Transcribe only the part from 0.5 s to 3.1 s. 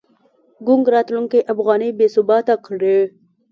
ګونګ راتلونکی افغانۍ بې ثباته کړې.